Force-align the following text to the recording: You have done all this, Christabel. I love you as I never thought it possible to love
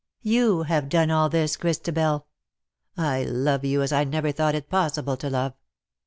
You 0.23 0.63
have 0.63 0.89
done 0.89 1.11
all 1.11 1.29
this, 1.29 1.55
Christabel. 1.55 2.25
I 2.97 3.23
love 3.23 3.63
you 3.63 3.83
as 3.83 3.91
I 3.93 4.03
never 4.03 4.31
thought 4.31 4.55
it 4.55 4.67
possible 4.67 5.15
to 5.17 5.29
love 5.29 5.53